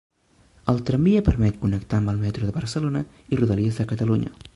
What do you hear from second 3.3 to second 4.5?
Rodalies de Catalunya.